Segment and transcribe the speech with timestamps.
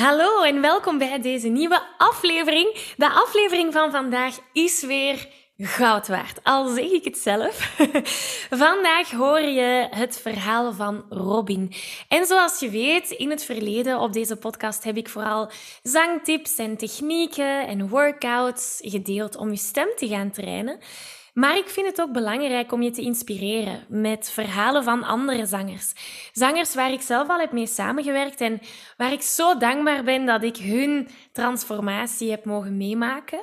[0.00, 2.94] Hallo en welkom bij deze nieuwe aflevering.
[2.96, 7.76] De aflevering van vandaag is weer goud waard, al zeg ik het zelf.
[8.64, 11.72] Vandaag hoor je het verhaal van Robin.
[12.08, 15.50] En zoals je weet, in het verleden op deze podcast heb ik vooral
[15.82, 20.78] zangtips en technieken en workouts gedeeld om je stem te gaan trainen.
[21.34, 25.92] Maar ik vind het ook belangrijk om je te inspireren met verhalen van andere zangers.
[26.32, 28.60] Zangers waar ik zelf al heb mee samengewerkt en
[28.96, 33.40] waar ik zo dankbaar ben dat ik hun transformatie heb mogen meemaken.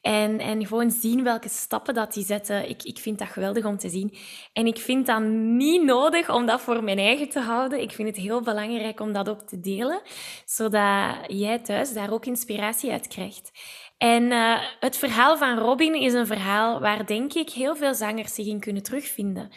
[0.00, 2.68] En, en gewoon zien welke stappen dat die zetten.
[2.68, 4.14] Ik, ik vind dat geweldig om te zien.
[4.52, 7.80] En ik vind dat niet nodig om dat voor mijn eigen te houden.
[7.80, 10.02] Ik vind het heel belangrijk om dat ook te delen,
[10.44, 13.50] zodat jij thuis daar ook inspiratie uit krijgt.
[13.98, 18.34] En uh, het verhaal van Robin is een verhaal waar, denk ik, heel veel zangers
[18.34, 19.50] zich in kunnen terugvinden.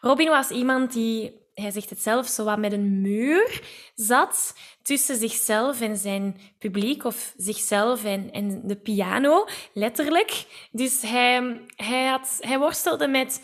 [0.00, 3.62] Robin was iemand die, hij zegt het zelf, zo wat met een muur
[3.94, 10.44] zat tussen zichzelf en zijn publiek, of zichzelf en, en de piano, letterlijk.
[10.70, 13.42] Dus hij, hij, had, hij worstelde met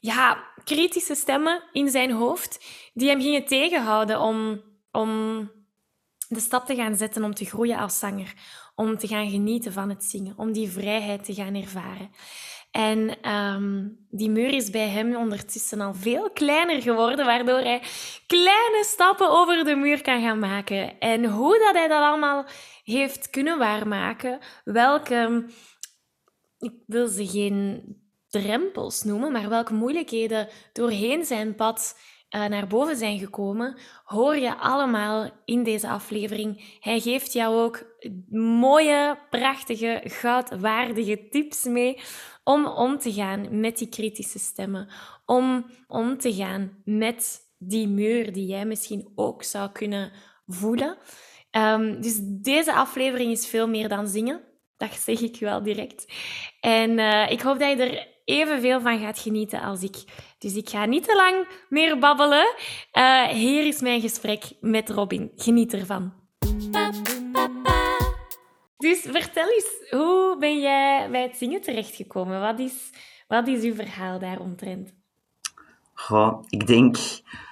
[0.00, 5.50] ja, kritische stemmen in zijn hoofd die hem gingen tegenhouden om, om
[6.28, 8.34] de stap te gaan zetten om te groeien als zanger
[8.76, 12.10] om te gaan genieten van het zingen, om die vrijheid te gaan ervaren.
[12.70, 17.82] En um, die muur is bij hem ondertussen al veel kleiner geworden, waardoor hij
[18.26, 20.98] kleine stappen over de muur kan gaan maken.
[20.98, 22.44] En hoe dat hij dat allemaal
[22.84, 25.46] heeft kunnen waarmaken, welke,
[26.58, 27.84] ik wil ze geen
[28.28, 31.98] drempels noemen, maar welke moeilijkheden doorheen zijn pad
[32.30, 36.78] uh, naar boven zijn gekomen, hoor je allemaal in deze aflevering.
[36.80, 37.95] Hij geeft jou ook
[38.30, 42.00] mooie, prachtige, goudwaardige tips mee
[42.44, 44.88] om om te gaan met die kritische stemmen.
[45.24, 50.12] Om om te gaan met die muur die jij misschien ook zou kunnen
[50.46, 50.96] voelen.
[51.50, 54.40] Um, dus deze aflevering is veel meer dan zingen.
[54.76, 56.12] Dat zeg ik wel direct.
[56.60, 60.04] En uh, ik hoop dat je er evenveel van gaat genieten als ik.
[60.38, 62.54] Dus ik ga niet te lang meer babbelen.
[62.92, 65.32] Uh, hier is mijn gesprek met Robin.
[65.36, 66.25] Geniet ervan.
[68.86, 72.40] Dus vertel eens, hoe ben jij bij het zingen terechtgekomen?
[72.40, 72.90] Wat is,
[73.28, 74.94] wat is uw verhaal daaromtrent?
[75.94, 76.96] Goh, ik denk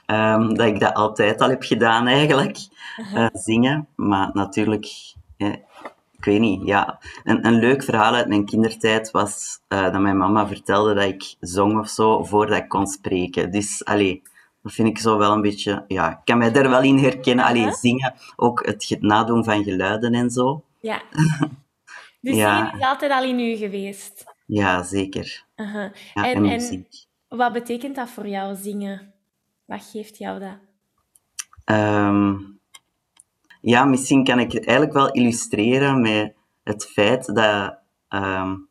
[0.07, 2.59] um, dat ik dat altijd al heb gedaan eigenlijk.
[2.99, 3.89] Uh uh, zingen.
[3.97, 5.15] Maar natuurlijk,
[6.17, 6.99] ik weet niet, ja.
[7.25, 11.35] Een, een leuk verhaal uit mijn kindertijd was uh, dat mijn mama vertelde dat ik
[11.41, 13.51] zong of zo voordat ik kon spreken.
[13.51, 14.23] Dus, allee,
[14.63, 17.45] dat vind ik zo wel een beetje, ja, ik kan mij daar wel in herkennen.
[17.45, 20.63] Allee, zingen, ook het nadoen van geluiden en zo.
[20.85, 21.03] Ja.
[22.21, 22.57] Dus ja.
[22.57, 24.25] zingen is altijd al in u geweest?
[24.47, 25.45] Ja, zeker.
[25.57, 25.91] Uh -huh.
[26.15, 26.87] ja, en, en, en,
[27.29, 29.15] wat betekent dat voor jou, zingen?
[29.65, 30.59] Wat geeft jou dat?
[31.65, 32.61] Um,
[33.61, 37.79] ja, misschien kan ik het eigenlijk wel illustreren met het feit dat...
[38.09, 38.69] Um,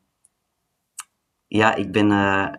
[1.48, 2.54] ja, ik ben uh,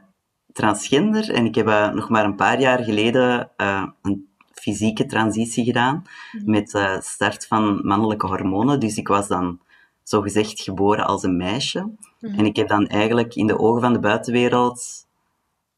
[0.53, 4.34] transgender en ik heb uh, nog maar een paar jaar geleden uh, een
[4.65, 6.51] fysieke transitie gedaan mm-hmm.
[6.51, 8.81] met de start van mannelijke hormonen.
[8.81, 9.61] Dus ik was dan
[10.03, 11.81] zogezegd geboren als een meisje.
[11.81, 12.39] Mm-hmm.
[12.39, 15.07] En ik heb dan eigenlijk in de ogen van de buitenwereld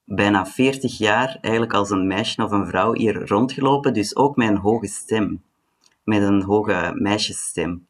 [0.05, 3.93] bijna 40 jaar eigenlijk als een meisje of een vrouw hier rondgelopen.
[3.93, 5.45] Dus ook met een hoge stem
[6.07, 7.87] met een hoge meisjesstem.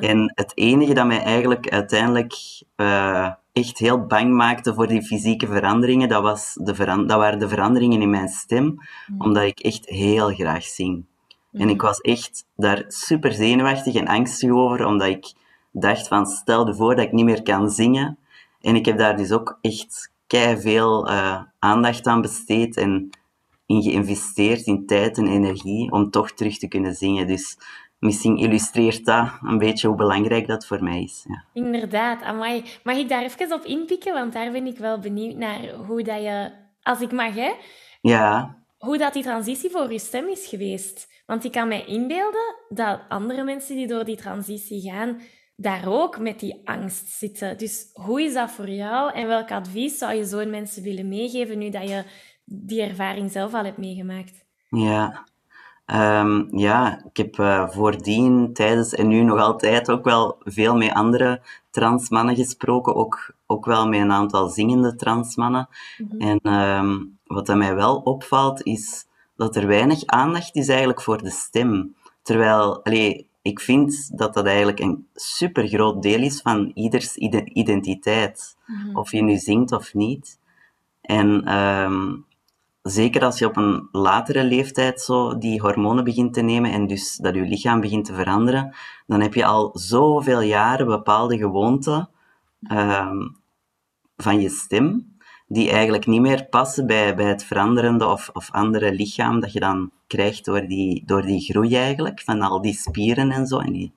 [0.00, 2.34] En het enige dat mij eigenlijk uiteindelijk
[2.76, 7.38] uh, echt heel bang maakte voor die fysieke veranderingen, dat, was de veran- dat waren
[7.38, 9.26] de veranderingen in mijn stem, uh-huh.
[9.26, 11.04] omdat ik echt heel graag zing.
[11.52, 15.32] En ik was echt daar super zenuwachtig en angstig over, omdat ik
[15.70, 18.18] dacht van, stel je voor dat ik niet meer kan zingen.
[18.60, 23.10] En ik heb daar dus ook echt kei veel uh, aandacht aan besteed en
[23.66, 27.26] in geïnvesteerd in tijd en energie om toch terug te kunnen zingen.
[27.26, 27.58] Dus
[28.04, 31.24] misschien illustreert dat een beetje hoe belangrijk dat voor mij is.
[31.28, 31.44] Ja.
[31.52, 32.64] Inderdaad, amai.
[32.82, 34.12] Mag ik daar even op inpikken?
[34.12, 36.50] Want daar ben ik wel benieuwd naar hoe dat je...
[36.82, 37.52] Als ik mag, hè?
[38.00, 38.56] Ja.
[38.78, 41.08] hoe dat die transitie voor je stem is geweest.
[41.26, 45.20] Want ik kan mij inbeelden dat andere mensen die door die transitie gaan,
[45.56, 47.58] daar ook met die angst zitten.
[47.58, 51.58] Dus hoe is dat voor jou en welk advies zou je zo'n mensen willen meegeven
[51.58, 52.04] nu dat je
[52.44, 54.44] die ervaring zelf al hebt meegemaakt?
[54.68, 55.24] Ja,
[55.86, 60.92] ehm, ja ik heb uh, voordien, tijdens en nu nog altijd ook wel veel met
[60.92, 61.40] andere
[61.70, 62.94] transmannen gesproken.
[62.94, 65.68] Ook, ook wel met een aantal zingende transmannen.
[65.98, 71.02] Mm En ehm, wat dat mij wel opvalt, is dat er weinig aandacht is eigenlijk
[71.02, 71.94] voor de stem.
[72.22, 78.56] Terwijl, allee, ik vind dat dat eigenlijk een super groot deel is van ieders identiteit.
[78.66, 78.96] Mhm.
[78.96, 80.38] Of je nu zingt of niet.
[81.00, 82.16] En ehm,
[82.84, 87.16] zeker als je op een latere leeftijd zo die hormonen begint te nemen en dus
[87.16, 88.74] dat je lichaam begint te veranderen,
[89.06, 92.08] dan heb je al zoveel jaren bepaalde gewoonten
[92.62, 93.28] ehm,
[94.16, 95.16] van je stem
[95.46, 99.60] die eigenlijk niet meer passen bij, bij het veranderende of, of andere lichaam dat je
[99.60, 103.58] dan krijgt door die, door die groei eigenlijk, van al die spieren en zo.
[103.58, 103.92] En die,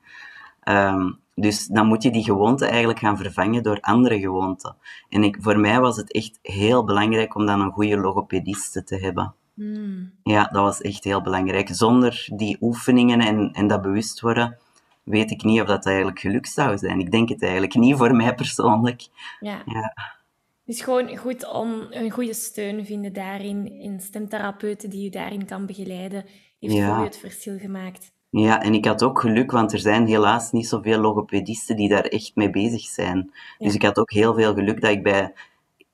[0.64, 4.76] um, dus dan moet je die gewoonte eigenlijk gaan vervangen door andere gewoonten.
[5.08, 8.96] En ik, voor mij was het echt heel belangrijk om dan een goede logopediste te
[8.96, 9.34] hebben.
[9.54, 10.12] Hmm.
[10.22, 11.68] Ja, dat was echt heel belangrijk.
[11.72, 14.58] Zonder die oefeningen en, en dat bewust worden,
[15.02, 17.00] weet ik niet of dat eigenlijk geluk zou zijn.
[17.00, 19.08] Ik denk het eigenlijk niet voor mij persoonlijk.
[19.40, 19.62] Ja.
[19.66, 19.94] ja.
[20.64, 23.80] Dus gewoon goed om een goede steun vinden daarin.
[23.80, 26.24] In stemtherapeuten die je daarin kan begeleiden,
[26.58, 26.88] heeft ja.
[26.88, 28.12] voor je het verschil gemaakt.
[28.38, 32.04] Ja, en ik had ook geluk, want er zijn helaas niet zoveel logopedisten die daar
[32.04, 33.32] echt mee bezig zijn.
[33.58, 35.32] Dus ik had ook heel veel geluk dat ik bij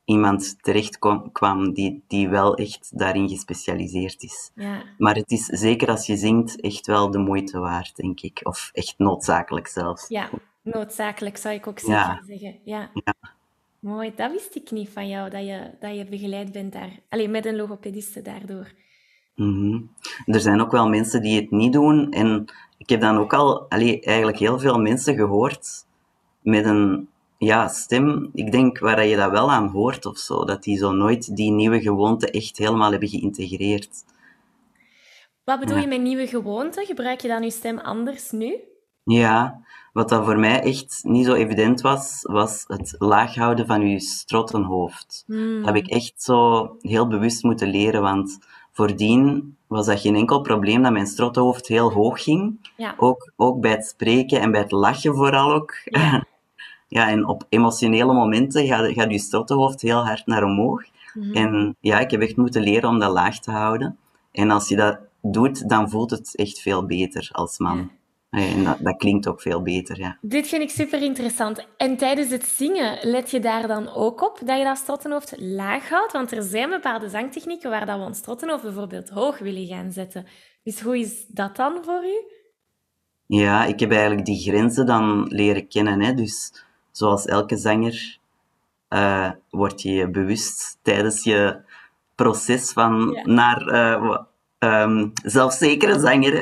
[0.04, 0.98] iemand terecht
[1.32, 4.50] kwam die, die wel echt daarin gespecialiseerd is.
[4.54, 4.82] Ja.
[4.98, 8.40] Maar het is zeker als je zingt echt wel de moeite waard, denk ik.
[8.42, 10.08] Of echt noodzakelijk zelfs.
[10.08, 10.30] Ja,
[10.62, 12.58] noodzakelijk zou ik ook zeker zeggen.
[12.64, 12.90] Ja.
[13.04, 13.14] ja.
[13.78, 16.90] Mooi, dat wist ik niet van jou, dat je, dat je begeleid bent daar.
[17.08, 18.72] Alleen met een logopediste daardoor.
[19.34, 19.90] Mm
[20.26, 22.10] Er zijn ook wel mensen die het niet doen.
[22.10, 22.44] En
[22.78, 25.86] ik heb dan ook al allee, eigenlijk heel veel mensen gehoord
[26.42, 27.08] met een
[27.38, 28.30] ja, stem.
[28.34, 30.44] Ik denk waar je dat wel aan hoort of zo.
[30.44, 34.04] Dat die zo nooit die nieuwe gewoonte echt helemaal hebben geïntegreerd.
[35.44, 36.84] Wat bedoel je met nieuwe gewoonte?
[36.84, 38.58] Gebruik je dan je stem anders nu?
[39.04, 43.88] Ja, wat dat voor mij echt niet zo evident was, was het laag houden van
[43.88, 45.24] je strottenhoofd.
[45.26, 45.56] Hmm.
[45.56, 48.38] Dat heb ik echt zo heel bewust moeten leren, want
[48.74, 52.70] voordien was dat geen enkel probleem dat mijn strottenhoofd heel hoog ging.
[52.76, 52.94] Ja.
[52.96, 55.74] Ook, ook bij het spreken en bij het lachen vooral ook.
[55.84, 56.26] Ja,
[56.88, 60.82] ja en op emotionele momenten gaat, gaat je strottenhoofd heel hard naar omhoog.
[61.14, 61.32] Mhm.
[61.32, 63.98] En ja, ik heb echt moeten leren om dat laag te houden.
[64.32, 67.90] En als je dat doet, dan voelt het echt veel beter als man.
[68.34, 70.18] En dat, dat, klinkt ook veel beter, ja.
[70.20, 71.66] Dit vind ik super interessant.
[71.76, 75.88] En tijdens het zingen, let je daar dan ook op dat je dat strottenhoofd laag
[75.88, 76.12] houdt?
[76.12, 80.26] Want er zijn bepaalde zangtechnieken waar dat we ons strottenhoofd bijvoorbeeld hoog willen gaan zetten.
[80.62, 82.32] Dus hoe is dat dan voor u?
[83.26, 86.02] Ja, ik heb eigenlijk die grenzen dan leren kennen.
[86.02, 86.14] Hè.
[86.14, 88.18] Dus zoals elke zanger
[88.88, 91.60] uh, word je bewust tijdens je
[92.14, 93.66] proces van naar...
[93.66, 94.18] Uh,
[94.64, 96.32] um, zelfzekere zanger.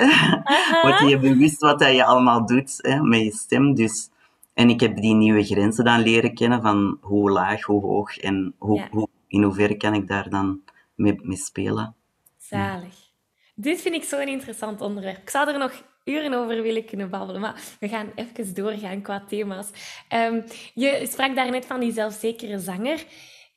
[0.82, 3.74] Word je bewust wat je allemaal doet hè, met je stem.
[3.74, 4.08] Dus,
[4.54, 8.54] en ik heb die nieuwe grenzen dan leren kennen van hoe laag, hoe hoog en
[8.58, 10.60] hoe, hoe in hoeverre kan ik daar dan
[10.94, 11.94] mee, mee spelen.
[12.38, 12.94] Zalig.
[13.54, 15.18] Dit vind ik zo'n interessant onderwerp.
[15.18, 15.72] Ik zou er nog
[16.04, 19.68] uren over willen kunnen babbelen, maar we gaan even doorgaan qua thema's.
[20.14, 20.44] Um,
[20.74, 23.04] je sprak daarnet van die zelfzekere zanger.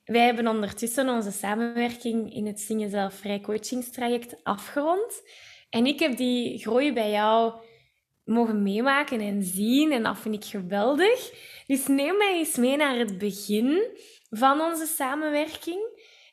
[0.06, 5.22] Wij hebben ondertussen onze samenwerking in het Zingen Zelfvrij coachingstraject afgerond.
[5.70, 7.54] En ik heb die groei bij jou
[8.24, 9.92] mogen meemaken en zien.
[9.92, 11.32] En dat vind ik geweldig.
[11.66, 13.82] Dus neem mij eens mee naar het begin
[14.30, 15.80] van onze samenwerking.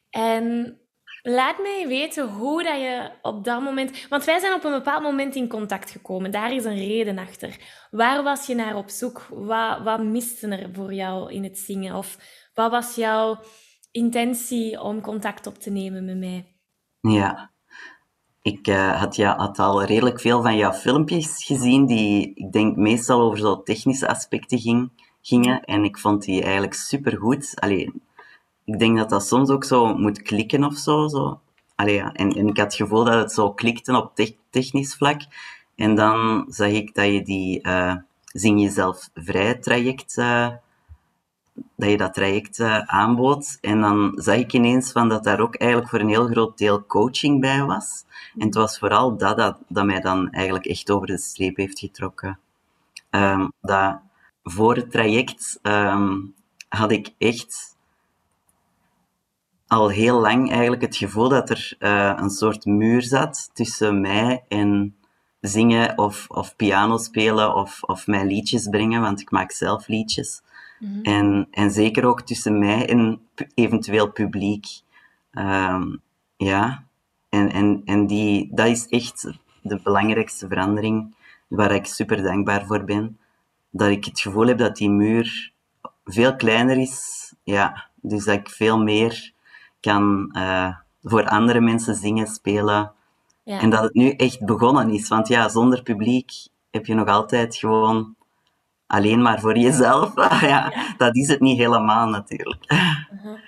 [0.10, 0.78] En
[1.22, 4.08] laat mij weten hoe dat je op dat moment...
[4.10, 6.32] Want wij zijn op een bepaald moment in contact gekomen.
[6.32, 7.58] Daar is een reden achter.
[7.92, 9.28] Waar was je naar op zoek?
[9.30, 11.96] Wat, wat miste er voor jou in het zingen?
[11.96, 12.18] Of
[12.54, 13.40] wat was jouw
[13.94, 16.46] intentie om contact op te nemen met mij?
[17.00, 17.52] Ja,
[18.42, 22.76] ik uh, had, ja, had al redelijk veel van jouw filmpjes gezien, die ik denk
[22.76, 24.90] meestal over zo technische aspecten ging,
[25.22, 25.64] gingen.
[25.64, 27.60] En ik vond die eigenlijk supergoed.
[27.60, 27.92] Allee,
[28.66, 31.08] ik denk dat dat soms ook zo moet klikken of zo.
[31.08, 31.40] zo.
[31.76, 32.12] Allee, ja.
[32.14, 34.16] en, en ik had het gevoel dat het zo klikte op
[34.50, 35.22] technisch vlak.
[35.76, 37.96] En dan zag ik dat je die uh,
[38.26, 40.50] Zing Jezelf Vrij traject uh,
[41.76, 43.58] dat je dat traject uh, aanbood.
[43.62, 46.86] En dan zag ik ineens van dat daar ook eigenlijk voor een heel groot deel
[46.86, 48.04] coaching bij was.
[48.38, 51.80] En het was vooral dat dat, dat mij dan eigenlijk echt over de streep heeft
[51.80, 52.40] getrokken.
[53.10, 54.00] Um, dat
[54.44, 56.34] voor het traject um,
[56.70, 57.74] had ik echt
[59.68, 64.44] al heel lang eigenlijk het gevoel dat er eh, een soort muur zat tussen mij
[64.48, 64.96] en
[65.48, 70.42] zingen of, of piano spelen of, of mijn liedjes brengen, want ik maak zelf liedjes.
[71.04, 73.22] en, en zeker ook tussen mij en
[73.54, 74.66] eventueel publiek.
[75.32, 75.96] Ehm,
[76.38, 76.84] ja,
[77.30, 79.28] en, en, en die, dat is echt
[79.62, 81.16] de belangrijkste verandering
[81.48, 83.18] waar ik super dankbaar voor ben.
[83.70, 85.52] Dat ik het gevoel heb dat die muur
[86.06, 87.34] veel kleiner is.
[87.44, 89.32] Ja, dus dat ik veel meer
[89.80, 92.92] kan uh, voor andere mensen zingen, spelen.
[93.44, 93.60] Ja.
[93.60, 95.08] En dat het nu echt begonnen is.
[95.08, 96.32] Want ja, zonder publiek
[96.70, 98.16] heb je nog altijd gewoon
[98.88, 100.16] alleen maar voor jezelf.
[100.42, 102.72] ja, ja, dat is het niet helemaal natuurlijk.
[102.72, 103.40] Uh-huh.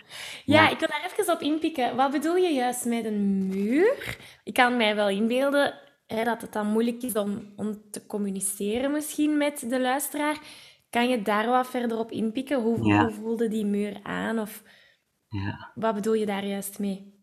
[0.46, 1.96] Ja, ik wil daar even op inpikken.
[1.96, 4.18] Wat bedoel je juist met een muur?
[4.44, 5.74] Ik kan mij wel inbeelden
[6.08, 10.40] hè, dat het dan moeilijk is om, om te communiceren misschien met de luisteraar.
[10.90, 12.62] Kan je daar wat verder op inpikken?
[12.62, 14.40] Hoe, hoe voelde die muur aan?
[14.40, 14.64] Of
[15.28, 15.72] ja.
[15.76, 17.15] wat bedoel je daar juist mee?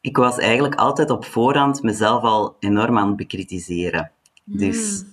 [0.00, 4.12] Ik was eigenlijk altijd op voorhand mezelf al enorm aan het bekritiseren.
[4.44, 5.10] Dus hmm.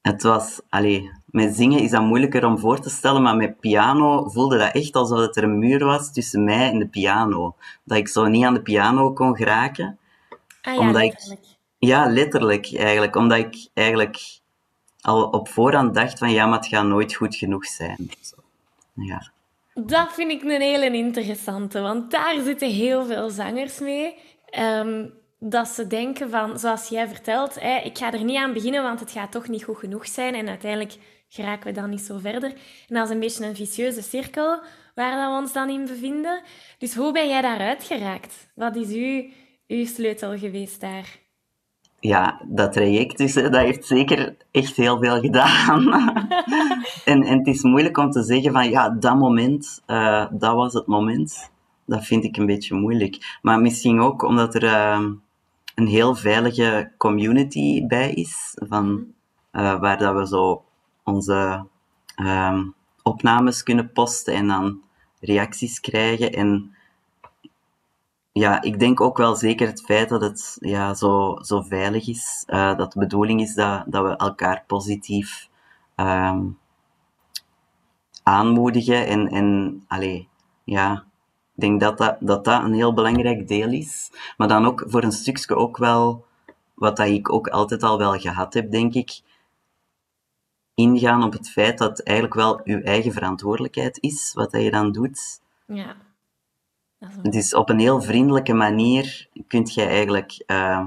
[0.00, 4.28] het was, allee, met zingen is dat moeilijker om voor te stellen, maar met piano
[4.28, 7.56] voelde dat echt alsof het er een muur was tussen mij en de piano.
[7.84, 9.98] Dat ik zo niet aan de piano kon geraken.
[10.62, 11.40] Ah ja, omdat letterlijk.
[11.40, 13.16] Ik, ja, letterlijk eigenlijk.
[13.16, 14.40] Omdat ik eigenlijk
[15.00, 18.10] al op voorhand dacht van ja, maar het gaat nooit goed genoeg zijn.
[18.94, 19.32] Ja.
[19.74, 24.14] Dat vind ik een hele interessante, want daar zitten heel veel zangers mee.
[24.50, 28.82] Ehm, dat ze denken van, zoals jij vertelt, hè, ik ga er niet aan beginnen,
[28.82, 30.34] want het gaat toch niet goed genoeg zijn.
[30.34, 30.96] En uiteindelijk
[31.28, 32.50] geraken we dan niet zo verder.
[32.88, 34.60] En dat is een beetje een vicieuze cirkel
[34.94, 36.42] waar we ons dan in bevinden.
[36.78, 38.50] Dus hoe ben jij daaruit geraakt?
[38.54, 39.24] Wat is uw,
[39.66, 41.23] uw sleutel geweest daar?
[42.06, 45.92] Ja, dat traject dus, dat heeft zeker echt heel veel gedaan.
[47.04, 50.72] en, en het is moeilijk om te zeggen van, ja, dat moment, uh, dat was
[50.72, 51.50] het moment.
[51.86, 53.38] Dat vind ik een beetje moeilijk.
[53.42, 55.00] Maar misschien ook omdat er uh,
[55.74, 59.06] een heel veilige community bij is, van,
[59.50, 60.64] waar dat we zo
[61.04, 61.66] onze
[63.02, 64.80] opnames kunnen posten en dan
[65.20, 66.32] reacties krijgen.
[66.32, 66.73] En
[68.36, 72.44] ja, ik denk ook wel zeker het feit dat het ja, zo, zo veilig is.
[72.46, 75.48] Uh, dat de bedoeling is dat, dat we elkaar positief
[75.96, 76.58] um,
[78.22, 79.06] aanmoedigen.
[79.06, 80.28] En, en allee,
[80.64, 81.04] ja,
[81.54, 84.10] ik denk dat dat, dat dat een heel belangrijk deel is.
[84.36, 86.24] Maar dan ook voor een stukje ook wel,
[86.74, 89.20] wat dat ik ook altijd al wel gehad heb, denk ik,
[90.74, 94.70] ingaan op het feit dat het eigenlijk wel uw eigen verantwoordelijkheid is, wat dat je
[94.70, 95.40] dan doet.
[95.66, 95.96] Ja.
[97.22, 100.86] Dus op een heel vriendelijke manier kun je eigenlijk uh,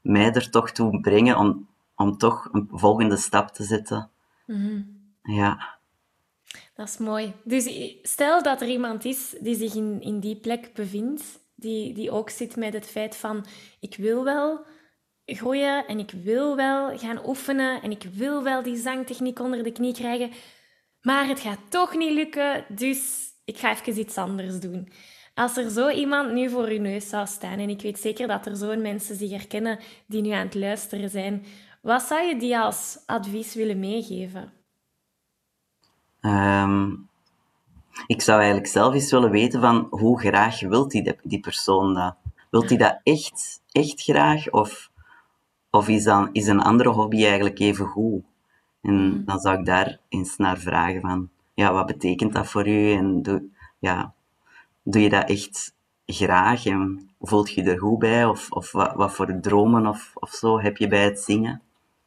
[0.00, 4.10] mij er toch toe brengen om, om toch een volgende stap te zetten.
[4.46, 4.82] Mhm.
[5.22, 5.76] Ja.
[6.74, 7.32] Dat is mooi.
[7.44, 7.70] Dus
[8.02, 11.22] stel dat er iemand is die zich in, in die plek bevindt,
[11.54, 13.46] die, die ook zit met het feit van
[13.80, 14.64] ik wil wel
[15.26, 19.72] groeien en ik wil wel gaan oefenen en ik wil wel die zangtechniek onder de
[19.72, 20.30] knie krijgen,
[21.02, 24.88] maar het gaat toch niet lukken, dus ik ga even iets anders doen.
[25.38, 28.46] Als er zo iemand nu voor uw neus zou staan, en ik weet zeker dat
[28.46, 31.44] er zo'n mensen zich herkennen die nu aan het luisteren zijn,
[31.80, 34.52] wat zou je die als advies willen meegeven?
[36.20, 36.90] Ehm,
[38.06, 42.16] ik zou eigenlijk zelf eens willen weten van hoe graag wilt die, die persoon dat?
[42.50, 44.50] Wilt hij dat echt, echt graag?
[44.50, 44.90] Of,
[45.70, 48.22] of is, dan, is een andere hobby eigenlijk even goed?
[48.82, 49.24] En mm.
[49.24, 52.92] dan zou ik daar eens naar vragen van, ja, wat betekent dat voor u?
[52.92, 53.42] En doe,
[53.78, 54.14] ja,
[54.90, 55.74] doe je dat echt
[56.06, 58.24] graag en voelt je er goed bij?
[58.24, 61.62] Of, of wat, wat voor dromen of, of zo heb je bij het zingen?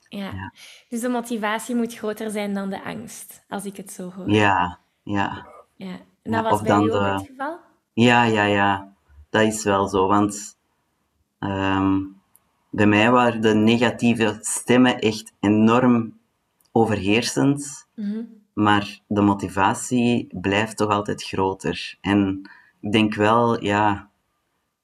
[0.09, 0.53] Ja.
[0.89, 4.29] dus de motivatie moet groter zijn dan de angst, als ik het zo hoor.
[4.29, 5.47] Ja, ja.
[5.75, 5.95] ja.
[6.21, 7.59] En dat was bij jou het geval?
[7.93, 8.93] Ja, ja, ja.
[9.29, 10.57] Dat is wel zo, want
[11.39, 11.99] ehm,
[12.69, 16.19] bij mij waren de negatieve stemmen echt enorm
[16.71, 17.87] overheersend.
[17.95, 18.23] Mhm.
[18.53, 21.97] Maar de motivatie blijft toch altijd groter.
[22.01, 22.49] En
[22.89, 24.09] denk wel, ja,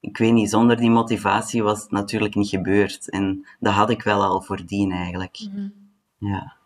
[0.00, 3.10] ik weet niet, zonder die motivatie was het natuurlijk niet gebeurd.
[3.10, 5.38] En dat had ik wel al voordien eigenlijk.
[5.52, 5.68] Mhm.
[6.18, 6.56] Ja.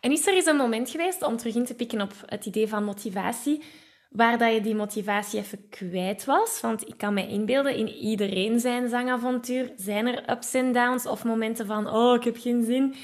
[0.00, 2.68] En is er eens een moment geweest, om terug in te pikken op het idee
[2.68, 3.62] van motivatie,
[4.10, 6.60] waar dat je die motivatie even kwijt was?
[6.60, 11.24] Want ik kan me inbeelden, in iedereen zijn zangavontuur zijn er ups en downs of
[11.24, 12.94] momenten van, oh, ik heb geen zin.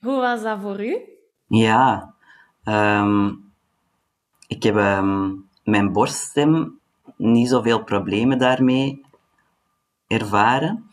[0.00, 0.98] Hoe was dat voor u?
[1.46, 2.14] Ja,
[2.64, 3.32] ehm,
[4.46, 5.32] ik heb ehm,
[5.64, 6.79] mijn borststem
[7.20, 9.00] niet zoveel problemen daarmee
[10.06, 10.84] ervaren.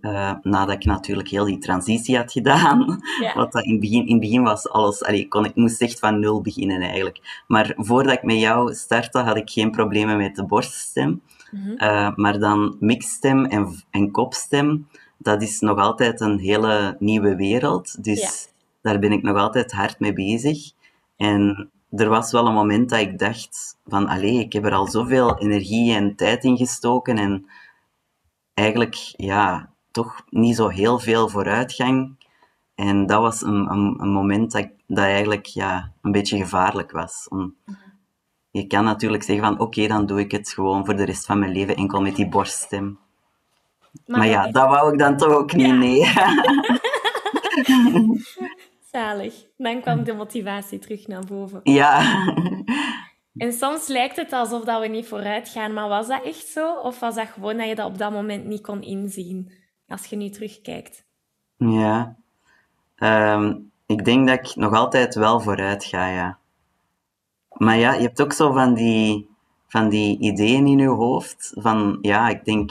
[0.00, 2.86] Uh, nadat ik natuurlijk heel die transitie had gedaan.
[3.20, 3.34] Ja.
[3.34, 5.04] Wat dat in, het begin, in het begin was alles...
[5.04, 7.44] Allee, kon, ik moest echt van nul beginnen eigenlijk.
[7.46, 11.22] Maar voordat ik met jou startte, had ik geen problemen met de borststem.
[11.50, 11.70] Mhm.
[11.70, 14.86] uh, maar dan mixstem en, en kopstem,
[15.18, 18.04] dat is nog altijd een hele nieuwe wereld.
[18.04, 18.48] Dus
[18.82, 20.72] daar ben ik nog altijd hard mee bezig.
[21.16, 24.86] En er was wel een moment dat ik dacht van, allee, ik heb er al
[24.86, 27.46] zoveel energie en tijd in gestoken en
[28.54, 32.16] eigenlijk, ja, toch niet zo heel veel vooruitgang.
[32.74, 37.26] En dat was een, een, een moment dat, dat eigenlijk ja, een beetje gevaarlijk was.
[37.28, 37.54] Om,
[38.50, 41.38] je kan natuurlijk zeggen van, oké, dan doe ik het gewoon voor de rest van
[41.38, 42.98] mijn leven enkel met die borststem.
[44.06, 46.04] Maar, ja, dat wou ik dan toch ook niet, nee.
[48.90, 49.46] Zalig.
[49.56, 51.60] Dan kwam de motivatie terug naar boven.
[51.62, 52.00] Ja.
[53.38, 56.74] En soms lijkt het alsof dat we niet vooruit gaan, maar was dat echt zo?
[56.74, 59.52] Of was dat gewoon dat je dat op dat moment niet kon inzien,
[59.88, 61.04] als je nu terugkijkt?
[61.56, 62.16] Ja.
[62.96, 63.54] Ehm,
[63.86, 66.38] ik denk dat ik nog altijd wel vooruit ga, ja.
[67.48, 69.28] Maar ja, je hebt ook zo van die,
[69.68, 71.52] van die ideeën in je hoofd.
[71.54, 72.70] Van, ja, ik denk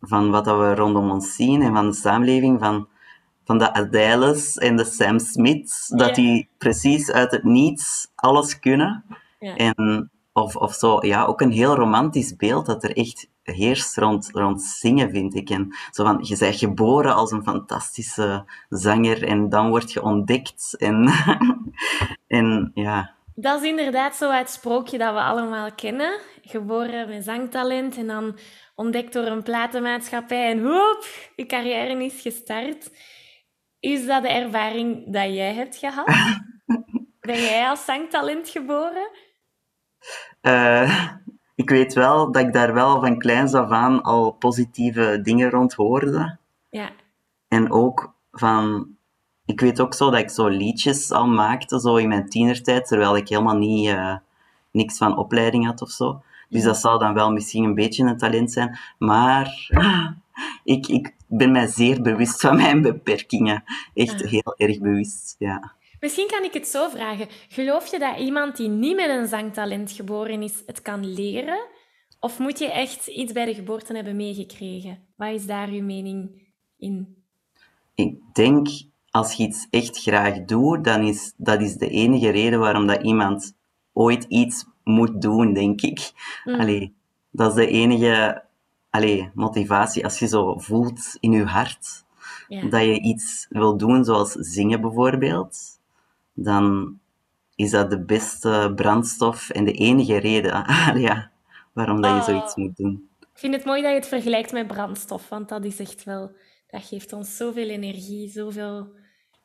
[0.00, 2.88] van wat dat we rondom ons zien en van de samenleving, van
[3.44, 9.04] van de Adèles en de Sam Smiths, dat die precies uit het niets alles kunnen.
[9.38, 14.30] En, of, of zo, ja, ook een heel romantisch beeld dat er echt heerst rond,
[14.32, 15.50] rond zingen, vind ik.
[15.50, 20.74] En zo van, je bent geboren als een fantastische zanger en dan word je ontdekt.
[20.78, 21.10] En,
[22.26, 23.14] en ja...
[23.36, 26.20] Dat is inderdaad zo het sprookje dat we allemaal kennen.
[26.42, 28.38] Geboren met zangtalent en dan
[28.74, 32.90] ontdekt door een platenmaatschappij en hoep, je carrière is gestart.
[33.84, 36.06] Is dat de ervaring dat jij hebt gehad?
[37.20, 39.10] ben jij als zangtalent geboren?
[40.42, 41.12] Uh,
[41.54, 45.74] ik weet wel dat ik daar wel van kleins af aan al positieve dingen rond
[45.74, 46.38] hoorde.
[46.70, 46.90] Ja.
[47.48, 48.88] En ook van...
[49.44, 53.16] Ik weet ook zo dat ik zo liedjes al maakte, zo in mijn tienertijd, terwijl
[53.16, 54.16] ik helemaal niet, uh,
[54.70, 56.22] niks van opleiding had of zo.
[56.48, 58.78] Dus dat zou dan wel misschien een beetje een talent zijn.
[58.98, 59.68] Maar
[60.64, 63.64] ik, ik ben mij zeer bewust van mijn beperkingen.
[63.94, 65.72] Echt heel erg bewust, ja.
[66.00, 67.28] Misschien kan ik het zo vragen.
[67.48, 71.66] Geloof je dat iemand die niet met een zangtalent geboren is, het kan leren?
[72.20, 74.98] Of moet je echt iets bij de geboorte hebben meegekregen?
[75.16, 76.42] Wat is daar uw mening
[76.78, 77.16] in?
[77.94, 78.68] Ik denk,
[79.10, 83.02] als je iets echt graag doet, dan is dat is de enige reden waarom dat
[83.02, 83.54] iemand
[83.92, 86.12] ooit iets moet doen, denk ik.
[86.44, 86.60] Mm.
[86.60, 86.94] Allee,
[87.30, 88.43] dat is de enige
[88.94, 90.04] allee, motivatie.
[90.04, 92.04] Als je zo voelt in je hart
[92.48, 95.58] dat je iets wil doen, zoals zingen bijvoorbeeld,
[96.32, 96.98] dan
[97.54, 100.64] is dat de beste brandstof en de enige reden
[101.08, 101.30] ja,
[101.72, 102.24] waarom dat je oh.
[102.24, 103.08] zoiets moet doen.
[103.20, 106.30] Ik vind het mooi dat je het vergelijkt met brandstof, want dat is echt wel...
[106.66, 108.88] Dat geeft ons zoveel energie, zoveel,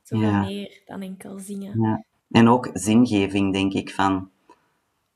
[0.04, 1.82] zoveel meer dan enkel zingen.
[1.82, 2.04] Ja.
[2.32, 4.30] En ook zingeving, denk ik, van...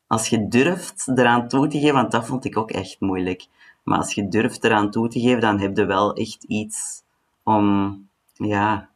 [0.08, 3.48] Als je durft eraan toe te geven, want dat vond ik ook echt moeilijk.
[3.84, 7.04] Maar als je durft eraan toe te geven, dan heb je wel echt iets
[7.44, 7.98] om,
[8.34, 8.90] ja,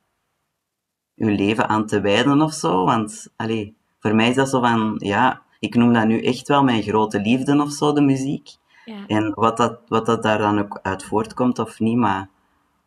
[1.13, 2.85] je leven aan te wijden of zo.
[2.85, 6.63] Want, allee, voor mij is dat zo van, ja, ik noem dat nu echt wel
[6.63, 8.49] mijn grote liefde of zo, de muziek.
[8.85, 9.05] Ja.
[9.07, 12.29] En wat dat, wat dat daar dan ook uit voortkomt of niet, maar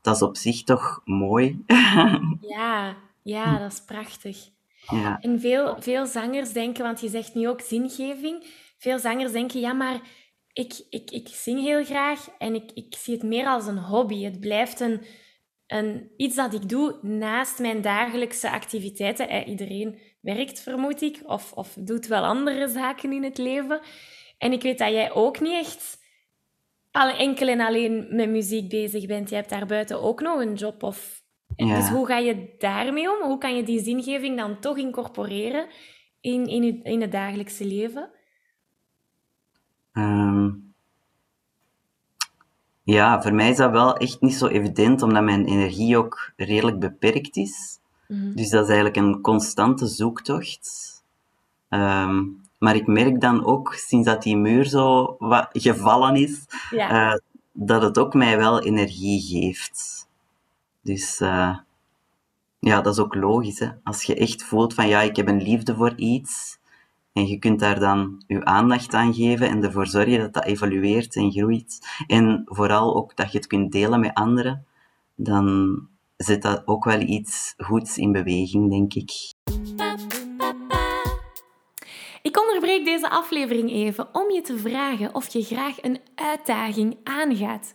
[0.01, 1.65] dat is op zich toch mooi.
[2.57, 4.49] ja, ja, dat is prachtig.
[4.87, 5.19] Ja.
[5.21, 8.45] En veel, veel zangers denken, want je zegt nu ook zingeving,
[8.79, 10.01] veel zangers denken, ja, maar
[10.53, 14.25] ik, ik, ik zing heel graag en ik, ik zie het meer als een hobby.
[14.25, 15.01] Het blijft een,
[15.67, 19.29] een, iets dat ik doe naast mijn dagelijkse activiteiten.
[19.29, 23.81] Eh, iedereen werkt, vermoed ik, of, of doet wel andere zaken in het leven.
[24.39, 25.99] En ik weet dat jij ook niet echt
[26.91, 29.29] alle enkel en alleen met muziek bezig bent.
[29.29, 30.83] Je hebt daarbuiten ook nog een job.
[30.83, 31.23] Of...
[31.57, 33.29] Dus hoe ga je daarmee om?
[33.29, 35.67] Hoe kan je die zingeving dan toch incorporeren
[36.21, 38.11] in, in, het, in het dagelijkse leven?
[39.93, 40.51] Ehm,
[42.83, 46.79] ja, voor mij is dat wel echt niet zo evident, omdat mijn energie ook redelijk
[46.79, 47.79] beperkt is.
[48.09, 48.35] Mhm.
[48.35, 50.91] Dus dat is eigenlijk een constante zoektocht.
[51.69, 52.25] Ehm,
[52.59, 57.15] maar ik merk dan ook, sinds dat die muur zo wat gevallen is, eh,
[57.53, 60.09] dat het ook mij wel energie geeft.
[60.83, 61.57] Dus uh,
[62.59, 63.59] ja, dat is ook logisch.
[63.59, 63.69] Hè?
[63.83, 66.59] Als je echt voelt van ja, ik heb een liefde voor iets,
[67.13, 71.17] en je kunt daar dan je aandacht aan geven en ervoor zorgen dat dat evolueert
[71.17, 71.89] en groeit.
[72.07, 74.67] En vooral ook dat je het kunt delen met anderen.
[75.15, 75.79] Dan
[76.17, 79.33] zet dat ook wel iets goeds in beweging, denk ik.
[82.23, 87.75] Ik onderbreek deze aflevering even om je te vragen of je graag een uitdaging aangaat.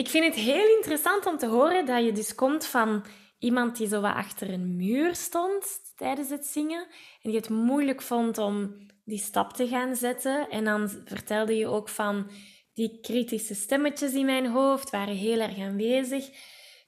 [0.00, 3.04] Ik vind het heel interessant om te horen dat je dus komt van
[3.38, 6.86] iemand die zo wat achter een muur stond tijdens het zingen
[7.22, 10.50] en die het moeilijk vond om die stap te gaan zetten.
[10.50, 12.30] En dan vertelde je ook van
[12.74, 16.28] die kritische stemmetjes in mijn hoofd waren heel erg aanwezig.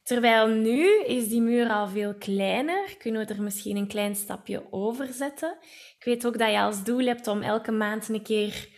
[0.02, 4.66] Terwijl nu is die muur al veel kleiner, kunnen we er misschien een klein stapje
[4.70, 5.56] over zetten.
[5.98, 8.68] Ik weet ook dat je als doel hebt om elke maand een keer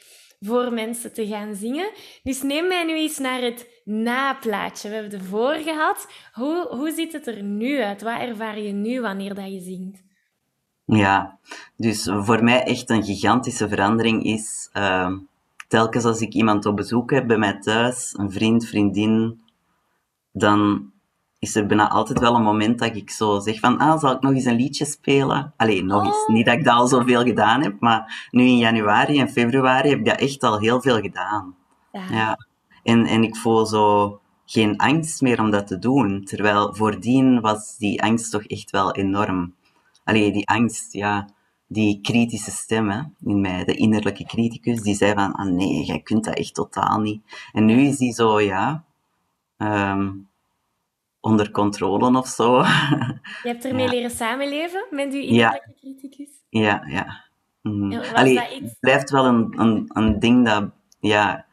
[0.41, 1.91] voor mensen te gaan zingen.
[2.23, 4.89] Dus neem mij nu eens naar het naplaatje.
[4.89, 6.09] We hebben de voor gehad.
[6.33, 8.03] Hoe, hoe ziet het er nu uit?
[8.03, 10.03] Wat ervaar je nu wanneer dat je zingt?
[10.85, 11.39] Ja,
[11.77, 14.71] dus voor mij echt een gigantische verandering is...
[14.73, 15.13] Uh,
[15.69, 19.41] telkens als ik iemand op bezoek heb bij mij thuis, een vriend, vriendin,
[20.33, 20.91] dan
[21.39, 24.21] is er bijna altijd wel een moment dat ik zo zeg van, ah, zal ik
[24.21, 25.53] nog eens een liedje spelen?
[25.57, 26.27] Alleen nog eens.
[26.27, 29.99] Niet dat ik dat al zoveel gedaan heb, maar nu in januari en februari heb
[29.99, 31.55] ik dat echt al heel veel gedaan.
[31.93, 32.03] Ja.
[32.11, 32.39] ja.
[32.85, 36.25] En, en ik voel zo geen angst meer om dat te doen.
[36.25, 39.55] Terwijl voordien was die angst toch echt wel enorm.
[40.05, 41.29] Alleen die angst, ja,
[41.67, 46.25] die kritische stem in mij, de innerlijke criticus, die zei van, ah nee, jij kunt
[46.25, 47.23] dat echt totaal niet.
[47.53, 48.85] En nu is die zo, ja,
[49.59, 50.29] um,
[51.21, 52.59] onder controle of zo.
[53.43, 55.81] Je hebt ermee leren samenleven met je innerlijke ja.
[55.81, 56.29] criticus?
[56.49, 57.23] Ja, ja.
[57.63, 57.93] Mm.
[57.93, 60.71] Allee, het blijft wel een, een, een ding dat
[61.01, 61.47] ja,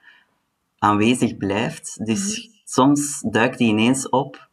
[0.82, 2.06] aanwezig blijft.
[2.06, 4.50] Dus mm soms duikt die ineens op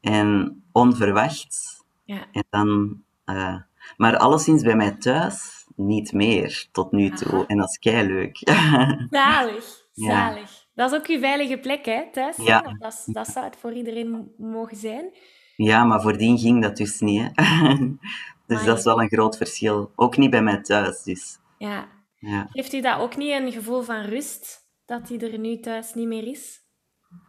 [0.00, 1.84] en onverwacht.
[2.04, 2.26] Ja.
[2.32, 3.56] En dan, uh,
[3.96, 7.46] maar alleszins bij mij thuis niet meer tot nu toe.
[7.46, 8.36] En dat is kei leuk.
[9.10, 10.66] Zalig, zalig.
[10.74, 12.36] Dat is ook je veilige plek, hè, thuis.
[12.36, 12.76] Ja.
[12.78, 15.14] Dat, dat zou het voor iedereen mogen zijn.
[15.56, 17.30] Ja, maar voordien ging dat dus niet.
[17.34, 17.74] Hè.
[18.46, 19.92] dus dat is wel een groot verschil.
[19.94, 21.02] Ook niet bij mij thuis.
[21.02, 21.38] Dus.
[21.58, 21.88] Ja.
[22.18, 22.48] ja.
[22.52, 26.06] Heeft u dat ook niet een gevoel van rust, dat hij er nu thuis niet
[26.06, 26.60] meer is?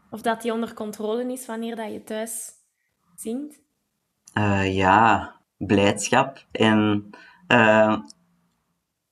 [0.10, 2.52] Of dat hij onder controle is wanneer dat je thuis
[3.16, 3.62] zingt?
[4.34, 6.46] Uh, ja, blijdschap.
[6.52, 7.10] En
[7.48, 7.98] uh,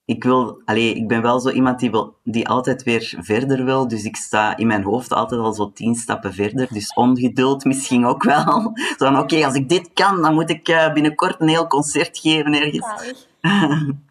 [0.04, 3.88] ik, wil, allee, ik ben wel zo iemand die, wil, die altijd weer verder wil.
[3.88, 6.68] Dus ik sta in mijn hoofd altijd al zo tien stappen verder.
[6.72, 8.72] Dus ongeduld misschien ook wel.
[8.98, 12.18] Zo van, oké, als ik dit kan, dan moet ik uh, binnenkort een heel concert
[12.18, 13.14] geven ergens.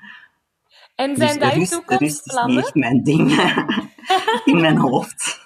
[0.98, 2.56] En zijn dus dat je toekomstplannen?
[2.56, 3.32] Rust is niet mijn ding
[4.52, 5.46] in mijn hoofd.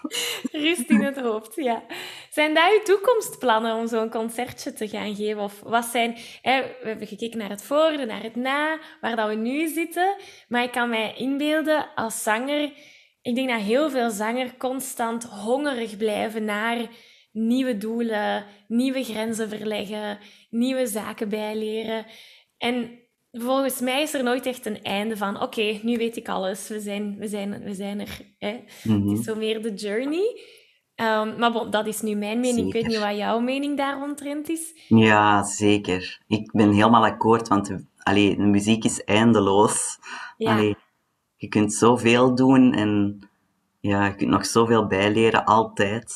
[0.51, 1.83] Rust in het hoofd, ja.
[2.29, 5.41] Zijn dat je toekomstplannen om zo'n concertje te gaan geven?
[5.41, 6.17] Of wat zijn...
[6.41, 10.15] Hè, we hebben gekeken naar het voor, naar het na, waar dat we nu zitten.
[10.47, 12.71] Maar ik kan mij inbeelden als zanger...
[13.21, 16.77] Ik denk dat heel veel zangers constant hongerig blijven naar
[17.31, 22.05] nieuwe doelen, nieuwe grenzen verleggen, nieuwe zaken bijleren.
[22.57, 23.00] En
[23.31, 26.79] volgens mij is er nooit echt een einde van, oké, nu weet ik alles, we
[26.79, 28.19] zijn, we zijn, we zijn er.
[28.37, 28.47] Hè?
[28.47, 29.21] Het is mhm.
[29.21, 30.39] zo meer de journey.
[30.95, 32.67] Um, maar bon, dat is nu mijn mening.
[32.67, 34.85] Ik weet niet wat jouw mening daar rondrent is.
[34.87, 36.21] Ja, zeker.
[36.27, 39.99] Ik ben helemaal akkoord, want allee, de muziek is eindeloos.
[40.37, 40.53] Ja.
[40.53, 40.75] Allee,
[41.35, 43.19] je kunt zoveel doen en
[43.79, 46.15] ja, je kunt nog zoveel bijleren, altijd.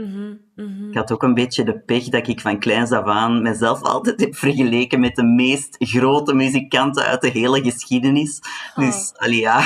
[0.00, 0.88] Mhm, mhm.
[0.88, 4.20] Ik had ook een beetje de pech dat ik van kleins af aan mezelf altijd
[4.20, 8.40] heb vergeleken met de meest grote muzikanten uit de hele geschiedenis.
[8.74, 8.84] Oh.
[8.84, 9.56] Dus allee, ja,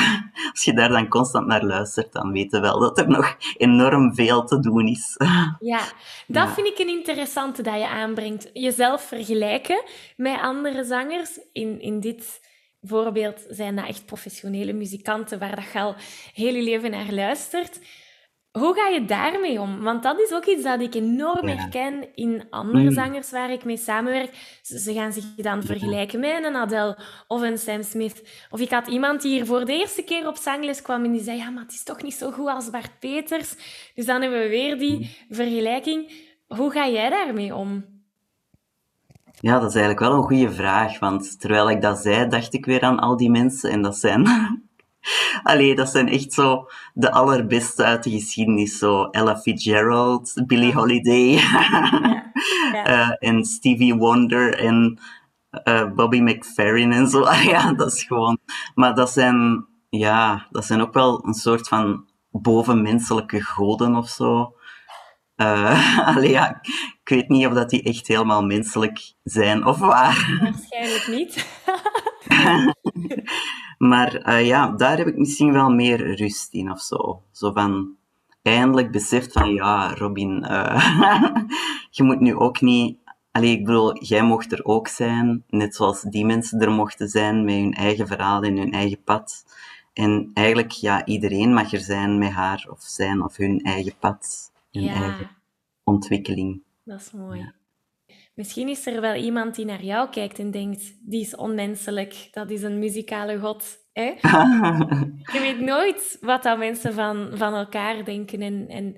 [0.53, 4.14] als je daar dan constant naar luistert, dan weet je wel dat er nog enorm
[4.14, 5.16] veel te doen is.
[5.59, 5.81] Ja,
[6.27, 8.51] dat vind ik een interessante dat je aanbrengt.
[8.53, 9.83] Jezelf vergelijken
[10.16, 11.38] met andere zangers.
[11.53, 12.40] In, in dit
[12.83, 15.94] voorbeeld zijn dat echt professionele muzikanten waar dat je al
[16.35, 17.81] heel je leven naar luistert.
[18.59, 19.81] Hoe ga je daarmee om?
[19.83, 23.77] Want dat is ook iets dat ik enorm herken in andere zangers waar ik mee
[23.77, 24.59] samenwerk.
[24.62, 28.47] Ze gaan zich dan vergelijken met een Adele of een Sam Smith.
[28.51, 31.23] Of ik had iemand die hier voor de eerste keer op zangles kwam en die
[31.23, 33.55] zei, ja, maar het is toch niet zo goed als Bart Peters.
[33.95, 36.12] Dus dan hebben we weer die vergelijking.
[36.47, 37.85] Hoe ga jij daarmee om?
[39.40, 40.99] Ja, dat is eigenlijk wel een goede vraag.
[40.99, 43.71] Want terwijl ik dat zei, dacht ik weer aan al die mensen.
[43.71, 44.29] En dat zijn
[45.43, 48.79] Allee, dat zijn echt zo de allerbeste uit de geschiedenis.
[48.79, 52.33] Zo Ella Fitzgerald, Billie Holiday ja,
[52.87, 54.99] Uh, en Stevie Wonder en
[55.64, 57.31] uh, Bobby McFerrin en zo.
[57.53, 58.38] ja, dat is gewoon...
[58.75, 64.55] Maar dat zijn, ja, dat zijn ook wel een soort van bovenmenselijke goden of zo.
[65.37, 66.59] Uh, allee, ja,
[67.03, 70.38] ik weet niet of dat die echt helemaal menselijk zijn of waar.
[70.40, 71.47] Waarschijnlijk niet.
[73.90, 77.22] maar uh, ja, daar heb ik misschien wel meer rust in of zo.
[77.32, 77.96] Zo van
[78.42, 80.96] eindelijk beseft van ja, Robin, uh,
[81.96, 82.98] je moet nu ook niet.
[83.32, 87.44] Allee, ik bedoel, jij mocht er ook zijn, net zoals die mensen er mochten zijn
[87.44, 89.44] met hun eigen verhaal en hun eigen pad.
[89.92, 94.52] En eigenlijk, ja, iedereen mag er zijn met haar of zijn of hun eigen pad,
[94.72, 94.92] hun Ja.
[94.94, 95.30] eigen
[95.84, 96.62] ontwikkeling.
[96.84, 97.52] Dat is mooi.
[98.35, 102.51] Misschien is er wel iemand die naar jou kijkt en denkt, die is onmenselijk, dat
[102.51, 103.79] is een muzikale god.
[103.92, 104.05] Hè?
[105.33, 108.97] Je weet nooit wat dat mensen van, van elkaar denken en, en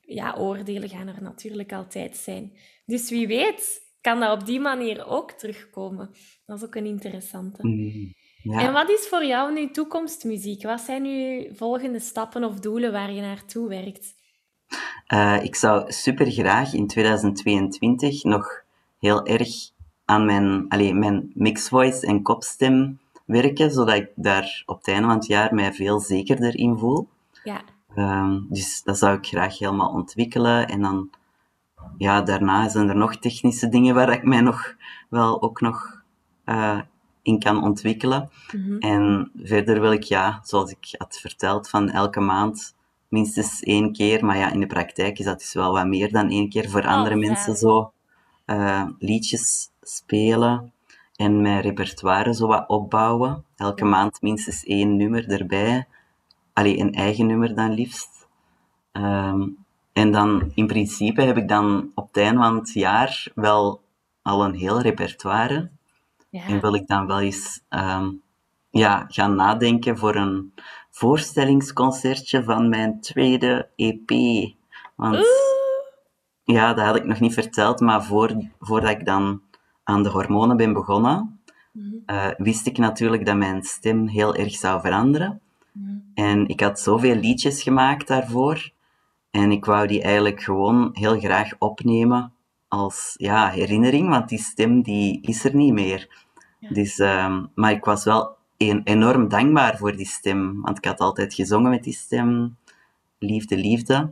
[0.00, 2.52] ja, oordelen gaan er natuurlijk altijd zijn.
[2.84, 6.10] Dus wie weet kan dat op die manier ook terugkomen.
[6.46, 7.66] Dat is ook een interessante.
[7.66, 10.62] Mm, En wat is voor jou nu toekomstmuziek?
[10.62, 14.14] Wat zijn nu volgende stappen of doelen waar je naartoe werkt?
[15.06, 18.66] Eh, ik zou super graag in 2022 nog
[18.98, 19.48] heel erg
[20.04, 25.06] aan mijn, allee, mijn mixed voice en kopstem werken, zodat ik daar op het einde
[25.06, 27.08] van het jaar mij veel zekerder in voel.
[27.44, 27.60] Ja,
[27.94, 30.68] Ehm, dus dat zou ik graag helemaal ontwikkelen.
[30.68, 31.10] En dan,
[31.98, 34.74] ja, daarna zijn er nog technische dingen waar ik mij nog
[35.08, 36.02] wel ook nog
[36.44, 36.80] eh,
[37.22, 38.30] in kan ontwikkelen.
[38.52, 38.76] mhm.
[38.78, 42.74] En verder wil ik, ja, zoals ik had verteld, van elke maand
[43.08, 44.24] minstens één keer.
[44.24, 46.86] Maar ja, in de praktijk is dat dus wel wat meer dan één keer voor
[46.86, 47.58] andere Oh, mensen zalig.
[47.58, 47.92] zo
[48.48, 50.72] eh, liedjes spelen
[51.16, 53.44] en mijn repertoire zo wat opbouwen.
[53.56, 55.86] Elke maand minstens één nummer erbij.
[56.52, 58.28] Allee, een eigen nummer dan liefst.
[58.92, 59.48] Ehm,
[59.92, 63.80] en dan in principe heb ik dan op het einde van het jaar wel
[64.22, 65.70] al een heel repertoire.
[66.30, 66.60] En ja.
[66.60, 68.10] wil ik dan wel eens ehm,
[68.70, 70.52] ja, gaan nadenken voor een
[70.90, 74.10] voorstellingsconcertje van mijn tweede EP.
[74.94, 75.57] Want Oeh,
[76.52, 79.42] ja, dat had ik nog niet verteld, maar voor, voordat ik dan
[79.84, 81.38] aan de hormonen ben begonnen,
[81.78, 85.40] Mhm, eh, wist ik natuurlijk dat mijn stem heel erg zou veranderen.
[85.72, 85.96] mhm.
[86.14, 88.70] En ik had zoveel liedjes gemaakt daarvoor.
[89.30, 92.32] En ik wou die eigenlijk gewoon heel graag opnemen
[92.68, 96.26] als ja, herinnering, want die stem die is er niet meer.
[96.60, 96.68] Ja.
[96.68, 100.98] Dus, ehm, maar ik was wel een, enorm dankbaar voor die stem, want ik had
[100.98, 102.56] altijd gezongen met die stem.
[103.18, 104.10] Liefde, liefde.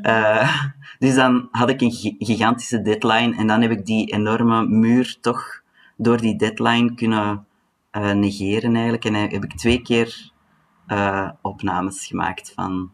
[0.00, 0.64] Eh,
[0.98, 5.16] dus dan had ik een gi- gigantische deadline en dan heb ik die enorme muur
[5.20, 5.60] toch
[5.96, 7.46] door die deadline kunnen
[7.90, 9.04] eh, negeren eigenlijk.
[9.04, 10.30] En heb ik twee keer
[10.86, 12.90] eh, opnames gemaakt van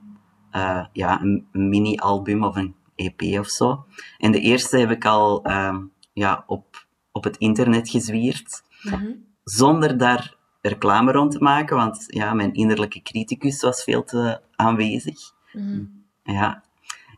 [0.93, 3.85] ja, een, een mini-album of een EP of zo.
[4.19, 5.81] En de eerste heb ik al ehm,
[6.13, 9.13] ja, op, op het internet gezwierd, Mhm.
[9.45, 15.33] zonder daar reclame rond te maken, want ja, mijn innerlijke criticus was veel te aanwezig.
[15.55, 15.85] Mhm.
[16.23, 16.63] Ja.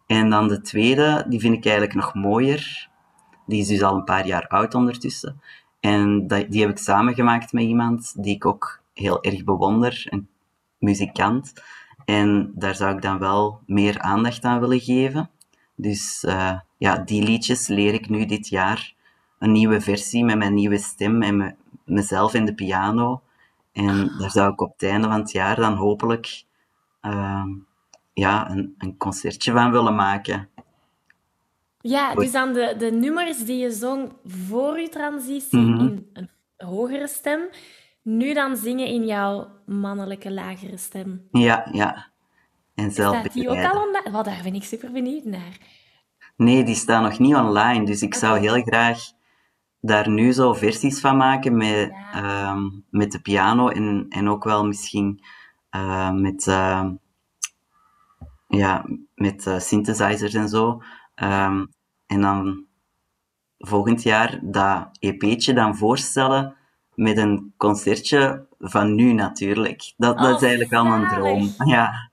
[0.07, 2.89] En dan de tweede, die vind ik eigenlijk nog mooier.
[3.47, 5.41] Die is dus al een paar jaar oud ondertussen.
[5.81, 10.29] En die heb ik samengemaakt met iemand die ik ook heel erg bewonder, een
[10.79, 11.53] muzikant.
[12.05, 15.31] En daar zou ik dan wel meer aandacht aan willen geven.
[15.75, 18.95] Dus eh, ja, die liedjes leer ik nu dit jaar.
[19.39, 23.23] Een nieuwe versie met mijn nieuwe stem en me- mezelf in de piano.
[23.73, 26.45] En daar zou ik op het einde van het jaar dan hopelijk
[27.01, 27.49] ehm,
[28.19, 30.49] ja, een, een concertje van willen maken.
[31.81, 35.81] Ja, dus dan de, de nummers die je zong voor je transitie Mhm.
[35.81, 37.41] in een hogere stem,
[38.03, 41.29] nu dan zingen in jouw mannelijke lagere stem.
[41.31, 42.07] Ja, ja.
[42.75, 44.11] En zelf Staat die ook al online?
[44.11, 45.59] Wel, daar ben ik super benieuwd naar.
[46.37, 47.85] Nee, die staan nog niet online.
[47.85, 48.99] Dus ik zou heel graag
[49.81, 52.13] daar nu zo versies van maken met, Ja.
[52.13, 55.25] ehm, met de piano en, en ook wel misschien
[55.71, 56.95] eh, met, ehm,
[58.49, 60.83] ja, met eh, synthesizers en zo.
[61.15, 61.65] Ehm,
[62.07, 62.65] en dan
[63.59, 66.57] volgend jaar dat EP'tje dan voorstellen
[66.95, 69.93] met een concertje van nu natuurlijk.
[69.97, 71.55] Dat, dat Oh, is eigenlijk al een droom.
[71.75, 72.11] Ja.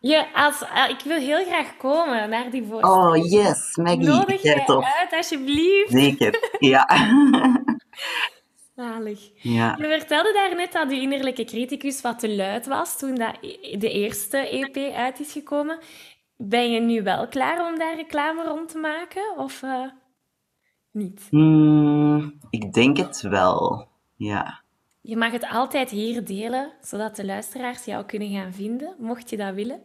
[0.00, 3.24] Je, als, eh, ik wil heel graag komen naar die voorstelling.
[3.24, 4.06] Oh, yes, Maggie.
[4.06, 5.90] Nodig Jij uit, alsjeblieft.
[5.90, 6.88] Zeker, ja.
[8.76, 9.30] Zalig.
[9.42, 9.76] ja.
[9.78, 13.90] Je vertelde daarnet dat je innerlijke criticus wat te luid was toen dat e- de
[13.90, 15.78] eerste EP uit is gekomen.
[16.36, 19.36] Ben je nu wel klaar om daar reclame rond te maken?
[19.36, 19.88] Of eh,
[20.90, 21.26] niet?
[21.30, 23.88] Hmm, ik denk het wel.
[24.16, 24.60] Ja.
[25.00, 29.36] Je mag het altijd hier delen, zodat de luisteraars jou kunnen gaan vinden, mocht je
[29.36, 29.82] dat willen.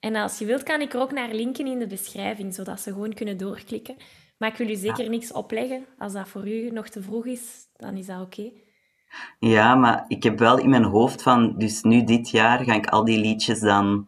[0.00, 2.92] En als je wilt, kan ik er ook naar linken in de beschrijving, zodat ze
[2.92, 3.96] gewoon kunnen doorklikken.
[4.42, 5.86] Maar ik wil u zeker niks opleggen.
[5.98, 8.50] Als dat voor u nog te vroeg is, dan is dat oké.
[9.38, 12.86] ja, maar ik heb wel in mijn hoofd van, dus nu dit jaar ga ik
[12.86, 14.06] al die liedjes dan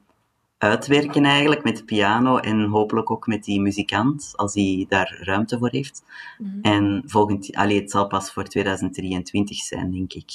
[0.59, 5.59] uitwerken eigenlijk met de piano en hopelijk ook met die muzikant, als hij daar ruimte
[5.59, 6.05] voor heeft.
[6.39, 6.61] Mhm.
[6.63, 10.33] En volgend, allee, het zal pas voor 2023 zijn, denk ik.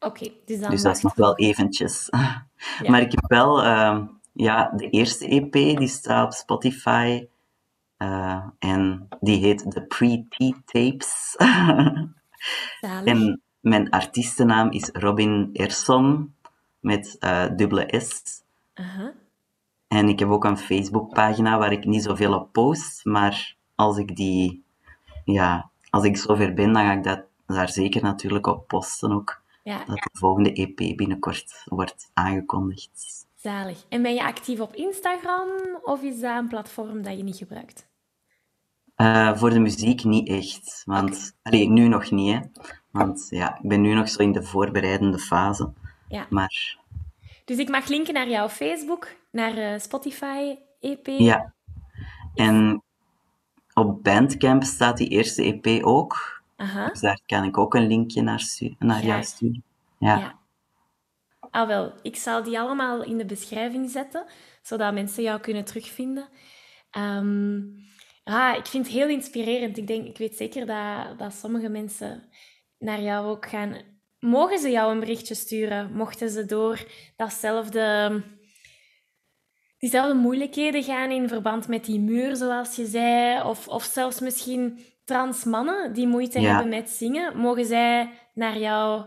[0.00, 2.08] Oké, dus dan Dus dat is nog wel eventjes.
[2.88, 7.26] Maar ik heb wel, ehm, ja, de eerste EP, die staat op Spotify.
[8.02, 11.34] Eh, en die heet The Pre-Tea Tapes.
[11.38, 12.08] we.
[12.80, 13.04] Zalig.
[13.04, 16.34] en mijn artiestennaam is Robin Erson,
[16.80, 18.42] met eh, dubbele S.
[19.88, 24.16] En ik heb ook een Facebookpagina waar ik niet zoveel op post, maar als ik
[24.16, 24.64] die,
[25.24, 29.40] ja, als ik zover ben, dan ga ik dat daar zeker natuurlijk op posten ook.
[29.62, 33.26] Ja, Dat de volgende EP binnenkort wordt aangekondigd.
[33.36, 33.84] zalig.
[33.88, 35.48] En ben je actief op Instagram
[35.82, 37.90] of is dat een platform dat je niet gebruikt?
[38.94, 42.40] Eh, voor de muziek niet echt, want allee, nu nog niet, hè.
[42.90, 45.72] Want ja, ik ben nu nog zo in de voorbereidende fase.
[46.08, 46.26] Ja.
[46.30, 46.78] Maar
[47.44, 51.06] Dus ik mag linken naar jouw Facebook, naar eh, Spotify, EP.
[51.06, 51.54] ja,
[52.34, 52.82] en
[53.74, 56.42] op Bandcamp staat die eerste EP ook.
[56.56, 56.88] Aha.
[56.88, 59.62] Dus daar kan ik ook een linkje naar, stu- naar jou sturen.
[59.98, 60.18] Ja.
[60.18, 60.38] Ja.
[61.50, 64.24] Ah wel, ik zal die allemaal in de beschrijving zetten,
[64.62, 66.28] zodat mensen jou kunnen terugvinden.
[66.90, 67.60] Ehm,
[68.24, 69.76] ah, ik vind het heel inspirerend.
[69.76, 72.22] Ik, denk, ik weet zeker dat, dat sommige mensen
[72.78, 73.76] naar jou ook gaan.
[74.20, 75.92] Mogen ze jou een berichtje sturen?
[75.92, 78.22] Mochten ze door datzelfde,
[79.78, 83.42] diezelfde moeilijkheden gaan in verband met die muur, zoals je zei?
[83.42, 86.48] Of, of zelfs misschien trans mannen die moeite Ja.
[86.48, 87.36] hebben met zingen?
[87.36, 89.06] Mogen zij naar jou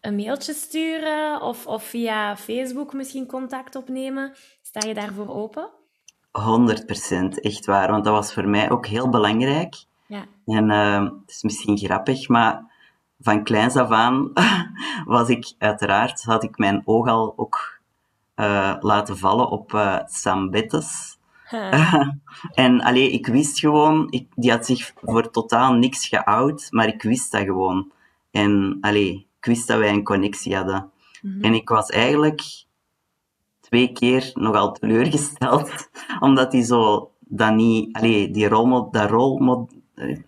[0.00, 4.32] een mailtje sturen of, of via Facebook misschien contact opnemen?
[4.62, 5.70] Sta je daarvoor open?
[6.40, 9.74] 100% echt waar, want dat was voor mij ook heel belangrijk.
[10.06, 10.24] Ja.
[10.46, 12.72] En eh, het is misschien grappig, maar
[13.20, 14.32] van kleins af aan
[15.04, 17.80] was ik uiteraard, had ik mijn oog al ook
[18.34, 21.18] eh, laten vallen op eh Sam Bettes.
[21.48, 22.02] Huh.
[22.52, 27.02] En allee, ik wist gewoon, ik, die had zich voor totaal niks geout, maar ik
[27.02, 27.92] wist dat gewoon.
[28.30, 30.90] En allee, ik wist dat wij een connectie hadden.
[31.22, 31.44] Mhm.
[31.44, 32.64] En ik was eigenlijk
[33.74, 35.88] twee keer nogal teleurgesteld,
[36.20, 39.10] omdat hij zo dat niet, allee, die rolmodel, dat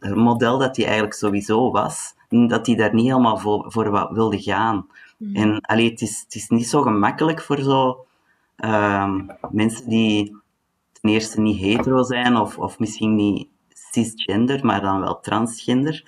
[0.00, 4.42] rolmodel dat hij eigenlijk sowieso was, dat hij daar niet helemaal voor, voor wat wilde
[4.42, 4.86] gaan.
[5.16, 5.36] Mhm.
[5.36, 8.06] En allee, het, is, het is niet zo gemakkelijk voor zo
[8.56, 10.36] ehm, mensen die
[10.92, 16.04] ten eerste niet hetero zijn, of, of misschien niet cisgender, maar dan wel transgender.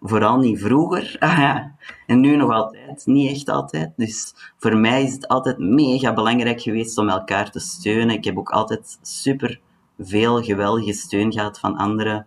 [0.00, 1.16] Vooral niet vroeger.
[1.20, 1.74] Ah, ja.
[2.06, 3.06] En nu nog altijd.
[3.06, 3.92] Niet echt altijd.
[3.96, 8.16] Dus voor mij is het altijd mega belangrijk geweest om elkaar te steunen.
[8.16, 9.60] Ik heb ook altijd super
[9.98, 12.24] veel geweldige steun gehad van andere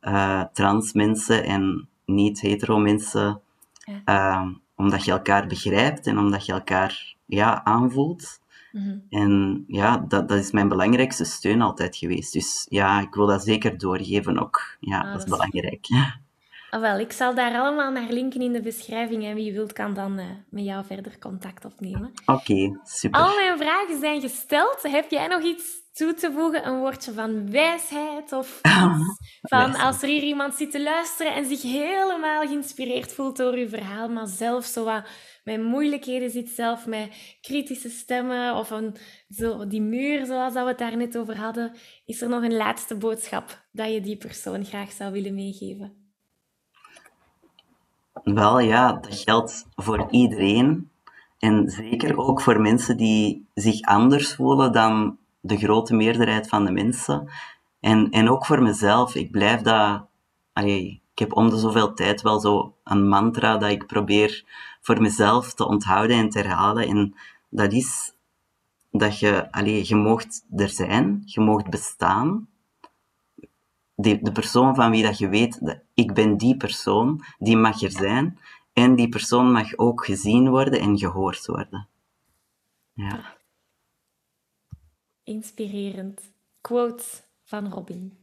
[0.00, 3.40] eh, trans mensen en niet-hetero mensen.
[4.04, 8.40] Ehm, omdat je elkaar begrijpt en omdat je elkaar ja, aanvoelt.
[8.72, 8.98] Mhm.
[9.08, 12.32] En ja, dat, dat is mijn belangrijkste steun altijd geweest.
[12.32, 14.76] Dus ja, ik wil dat zeker doorgeven ook.
[14.80, 15.86] Ja, Ah, dat is dat is belangrijk.
[16.72, 19.94] Ah, wel, ik zal daar allemaal naar linken in de beschrijving en wie wilt kan
[19.94, 22.12] dan eh, met jou verder contact opnemen.
[22.26, 23.20] Oké, super.
[23.20, 24.82] Al mijn vragen zijn gesteld.
[24.82, 26.66] Heb jij nog iets toe te voegen?
[26.66, 28.32] Een woordje van wijsheid?
[28.32, 29.00] Of van
[29.40, 29.84] Wijsheid.
[29.84, 34.08] als er hier iemand zit te luisteren en zich helemaal geïnspireerd voelt door uw verhaal,
[34.08, 35.04] maar zelf zo wat
[35.44, 38.96] met moeilijkheden zit, zelf met kritische stemmen of een,
[39.28, 41.72] zo, die muur zoals dat we het daar net over hadden.
[42.04, 46.01] Is er nog een laatste boodschap dat je die persoon graag zou willen meegeven?
[48.12, 50.90] Wel ja, dat geldt voor iedereen.
[51.38, 56.72] En zeker ook voor mensen die zich anders voelen dan de grote meerderheid van de
[56.72, 57.30] mensen.
[57.80, 59.14] En, en ook voor mezelf.
[59.14, 60.06] Ik blijf dat...
[60.52, 64.44] allee, ik heb om de zoveel tijd wel zo een mantra dat ik probeer
[64.80, 66.86] voor mezelf te onthouden en te herhalen.
[66.86, 67.14] En
[67.48, 68.14] dat is
[68.90, 69.52] dat je...
[69.52, 72.48] Allee, je moogt er zijn, je moogt bestaan.
[73.94, 77.90] De, de persoon van wie dat je weet, ik ben die persoon, die mag er
[77.90, 78.38] zijn.
[78.72, 81.88] En die persoon mag ook gezien worden en gehoord worden.
[82.92, 83.36] Ja.
[85.24, 86.20] Inspirerend.
[86.60, 87.04] Quote
[87.44, 88.18] van Robin.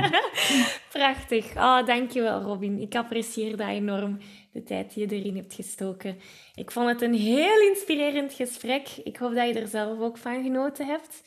[0.92, 1.56] Prachtig.
[1.56, 2.80] Oh, dankjewel Robin.
[2.80, 4.18] Ik apprecieer dat enorm,
[4.52, 6.18] de tijd die je erin hebt gestoken.
[6.54, 8.88] Ik vond het een heel inspirerend gesprek.
[9.04, 11.22] Ik hoop dat je er zelf ook van genoten hebt.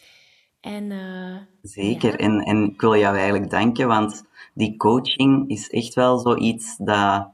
[0.68, 2.12] En eh, Zeker.
[2.12, 2.18] Ja.
[2.18, 7.28] En, en ik wil jou eigenlijk danken, want die coaching is echt wel zoiets dat,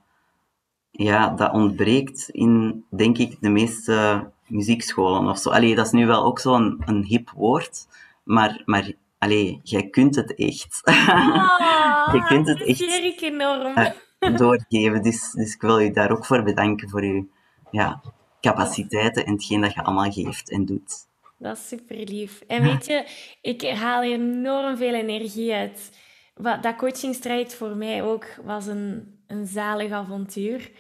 [0.92, 5.50] ja, dat ontbreekt in, denk ik, de meeste muziekscholen of zo.
[5.50, 7.88] Allee, dat is nu wel ook zo'n een hip woord,
[8.24, 10.82] maar, maar allee, jij kunt het echt
[12.14, 13.74] Je kunt het echt- ik enorm.
[13.76, 15.02] eh, doorgeven.
[15.02, 17.26] Dus, dus ik wil je daar ook voor bedanken voor je
[17.72, 18.02] ja,
[18.42, 21.08] capaciteiten en hetgeen dat je allemaal geeft en doet.
[21.44, 22.42] Dat is super lief.
[22.48, 23.06] En weet je,
[23.42, 26.00] ik haal enorm veel energie uit.
[26.62, 30.72] Dat coachingstrijd voor mij ook was een, een zalig avontuur.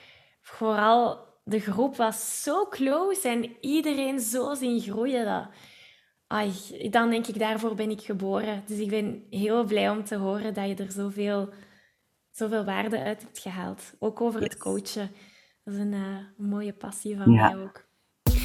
[0.42, 5.26] Vooral de groep was zo close en iedereen zo zien groeien.
[5.26, 5.48] Dat,
[6.28, 6.52] ai,
[6.90, 8.64] dan denk ik, daarvoor ben ik geboren.
[8.66, 11.50] Dus ik ben heel blij om te horen dat je er zoveel,
[12.30, 13.94] zoveel waarde uit hebt gehaald.
[14.00, 15.12] Ook over het coachen.
[15.64, 17.83] Dat is een uh, mooie passie van mij ook.